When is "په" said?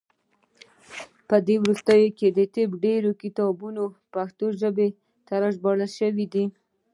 1.27-1.35